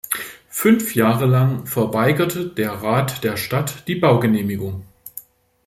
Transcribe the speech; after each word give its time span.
Fünf 0.49 0.95
Jahre 0.95 1.27
lang 1.27 1.67
verweigerte 1.67 2.47
der 2.47 2.71
Rat 2.71 3.23
der 3.23 3.37
Stadt 3.37 3.87
die 3.87 3.93
Baugenehmigung. 3.93 4.83